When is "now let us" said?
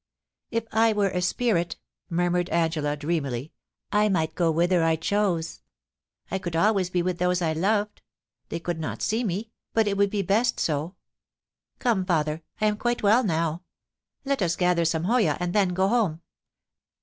13.23-14.55